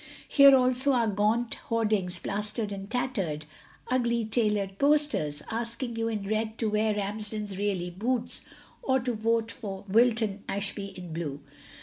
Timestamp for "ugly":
3.87-4.25